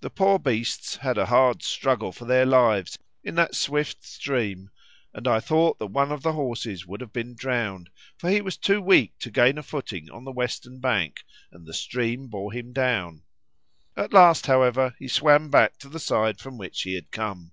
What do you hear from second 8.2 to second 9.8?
he was too weak to gain a